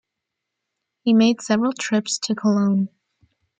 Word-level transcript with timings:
He 1.03 1.13
made 1.13 1.41
several 1.43 1.73
trips 1.73 2.17
to 2.23 2.33
Cologne. 2.33 2.89